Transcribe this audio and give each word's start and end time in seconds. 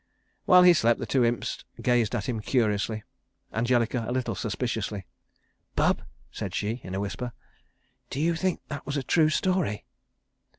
While 0.45 0.63
he 0.63 0.73
slept 0.73 0.99
the 0.99 1.05
two 1.05 1.23
Imps 1.23 1.63
gazed 1.79 2.15
at 2.15 2.27
him 2.27 2.39
curiously, 2.39 3.03
Angelica, 3.53 4.03
a 4.07 4.11
little 4.11 4.33
suspiciously. 4.33 5.05
"Bub," 5.75 6.01
said 6.31 6.55
she, 6.55 6.81
in 6.83 6.95
a 6.95 6.99
whisper, 6.99 7.33
"do 8.09 8.19
you 8.19 8.33
think 8.35 8.61
that 8.69 8.87
was 8.87 8.97
a 8.97 9.03
true 9.03 9.29
story?" 9.29 9.85